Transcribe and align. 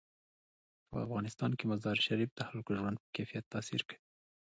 په 0.89 0.97
افغانستان 1.05 1.51
کې 1.57 1.69
مزارشریف 1.71 2.29
د 2.35 2.39
خلکو 2.49 2.69
د 2.73 2.77
ژوند 2.81 2.97
په 3.01 3.07
کیفیت 3.15 3.43
تاثیر 3.53 3.81
کوي. 3.89 3.99